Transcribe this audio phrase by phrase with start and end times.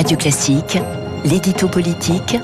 [0.00, 0.78] Radio Classique,
[1.26, 2.38] l'édito politique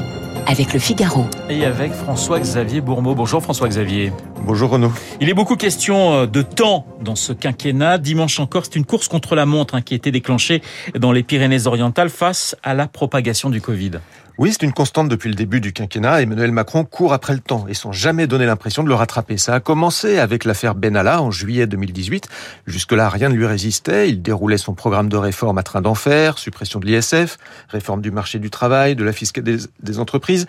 [0.46, 1.24] avec le Figaro.
[1.48, 3.14] Et avec François-Xavier Bourmeau.
[3.14, 4.12] Bonjour François-Xavier.
[4.46, 4.92] Bonjour Renaud.
[5.20, 7.98] Il est beaucoup question euh, de temps dans ce quinquennat.
[7.98, 10.62] Dimanche encore, c'est une course contre la montre hein, qui a été déclenchée
[10.96, 13.90] dans les Pyrénées-Orientales face à la propagation du Covid.
[14.38, 16.22] Oui, c'est une constante depuis le début du quinquennat.
[16.22, 19.36] Emmanuel Macron court après le temps et sans jamais donner l'impression de le rattraper.
[19.36, 22.28] Ça a commencé avec l'affaire Benalla en juillet 2018.
[22.68, 24.10] Jusque-là, rien ne lui résistait.
[24.10, 28.38] Il déroulait son programme de réforme à train d'enfer, suppression de l'ISF, réforme du marché
[28.38, 30.46] du travail, de la fiscalité des entreprises,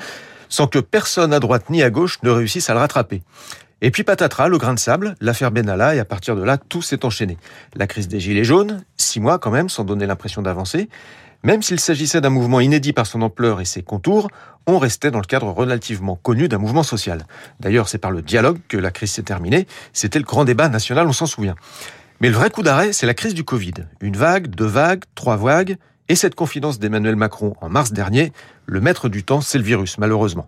[0.49, 3.23] sans que personne à droite ni à gauche ne réussisse à le rattraper.
[3.81, 6.81] Et puis patatras, le grain de sable, l'affaire Benalla, et à partir de là, tout
[6.81, 7.37] s'est enchaîné.
[7.75, 10.89] La crise des Gilets jaunes, six mois quand même, sans donner l'impression d'avancer.
[11.43, 14.29] Même s'il s'agissait d'un mouvement inédit par son ampleur et ses contours,
[14.65, 17.25] on restait dans le cadre relativement connu d'un mouvement social.
[17.59, 19.67] D'ailleurs, c'est par le dialogue que la crise s'est terminée.
[19.93, 21.55] C'était le grand débat national, on s'en souvient.
[22.19, 23.75] Mais le vrai coup d'arrêt, c'est la crise du Covid.
[24.01, 25.77] Une vague, deux vagues, trois vagues,
[26.09, 28.33] et cette confidence d'Emmanuel Macron en mars dernier,
[28.65, 30.47] le maître du temps, c'est le virus, malheureusement.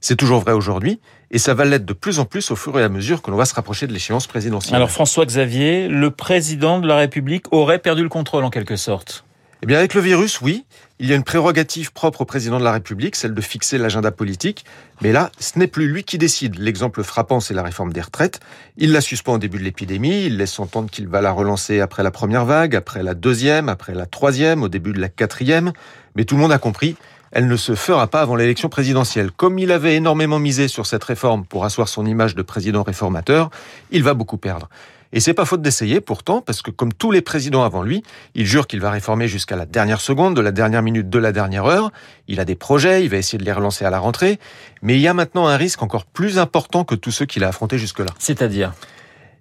[0.00, 2.82] C'est toujours vrai aujourd'hui, et ça va l'être de plus en plus au fur et
[2.82, 4.76] à mesure que l'on va se rapprocher de l'échéance présidentielle.
[4.76, 9.24] Alors François Xavier, le président de la République aurait perdu le contrôle en quelque sorte.
[9.62, 10.64] Eh bien, avec le virus, oui,
[11.00, 14.10] il y a une prérogative propre au président de la République, celle de fixer l'agenda
[14.10, 14.64] politique.
[15.02, 16.58] Mais là, ce n'est plus lui qui décide.
[16.58, 18.40] L'exemple frappant, c'est la réforme des retraites.
[18.78, 20.24] Il la suspend au début de l'épidémie.
[20.24, 23.92] Il laisse entendre qu'il va la relancer après la première vague, après la deuxième, après
[23.92, 25.72] la troisième, au début de la quatrième.
[26.16, 26.96] Mais tout le monde a compris.
[27.32, 29.30] Elle ne se fera pas avant l'élection présidentielle.
[29.30, 33.50] Comme il avait énormément misé sur cette réforme pour asseoir son image de président réformateur,
[33.92, 34.68] il va beaucoup perdre.
[35.12, 38.02] Et c'est pas faute d'essayer pourtant, parce que comme tous les présidents avant lui,
[38.34, 41.32] il jure qu'il va réformer jusqu'à la dernière seconde, de la dernière minute, de la
[41.32, 41.90] dernière heure.
[42.28, 44.38] Il a des projets, il va essayer de les relancer à la rentrée.
[44.82, 47.48] Mais il y a maintenant un risque encore plus important que tous ceux qu'il a
[47.48, 48.10] affrontés jusque-là.
[48.18, 48.72] C'est-à-dire?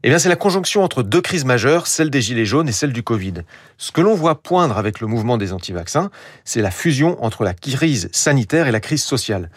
[0.04, 2.94] Eh bien, c'est la conjonction entre deux crises majeures, celle des Gilets jaunes et celle
[2.94, 3.34] du Covid.
[3.78, 6.10] Ce que l'on voit poindre avec le mouvement des anti-vaccins,
[6.46, 9.50] c'est la fusion entre la crise sanitaire et la crise sociale.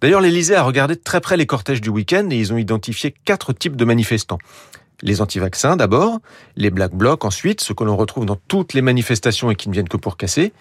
[0.00, 3.52] D'ailleurs, l'Élysée a regardé très près les cortèges du week-end et ils ont identifié quatre
[3.52, 4.38] types de manifestants.
[5.02, 6.18] Les anti-vaccins d'abord,
[6.56, 9.74] les Black Blocs ensuite, ce que l'on retrouve dans toutes les manifestations et qui ne
[9.74, 10.52] viennent que pour casser,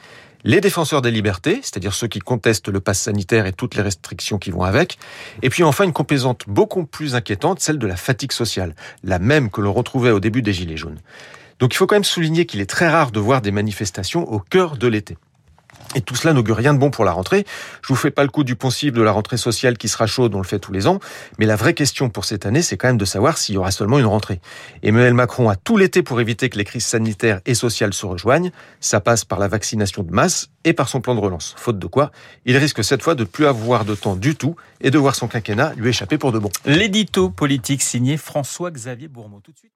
[0.44, 4.38] les défenseurs des libertés, c'est-à-dire ceux qui contestent le pass sanitaire et toutes les restrictions
[4.38, 4.98] qui vont avec,
[5.42, 9.50] et puis enfin une composante beaucoup plus inquiétante, celle de la fatigue sociale, la même
[9.50, 11.00] que l'on retrouvait au début des Gilets jaunes.
[11.60, 14.40] Donc il faut quand même souligner qu'il est très rare de voir des manifestations au
[14.40, 15.18] cœur de l'été.
[15.96, 17.46] Et tout cela n'augure rien de bon pour la rentrée.
[17.82, 20.36] Je vous fais pas le coup du poncif de la rentrée sociale qui sera chaude,
[20.36, 21.00] on le fait tous les ans.
[21.40, 23.72] Mais la vraie question pour cette année, c'est quand même de savoir s'il y aura
[23.72, 24.42] seulement une rentrée.
[24.84, 28.52] Emmanuel Macron a tout l'été pour éviter que les crises sanitaires et sociales se rejoignent.
[28.80, 31.56] Ça passe par la vaccination de masse et par son plan de relance.
[31.58, 32.12] Faute de quoi,
[32.46, 35.16] il risque cette fois de ne plus avoir de temps du tout et de voir
[35.16, 36.50] son quinquennat lui échapper pour de bon.
[36.66, 39.40] L'édito politique signé François-Xavier Bourmeau.
[39.44, 39.72] Tout de suite.